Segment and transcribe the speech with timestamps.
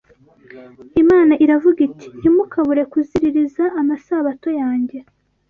[1.01, 4.97] Imana iravuga iti: “Ntimukabure kuziririza amasabato yanjye